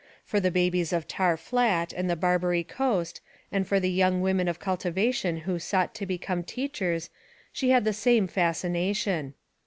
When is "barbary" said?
2.15-2.63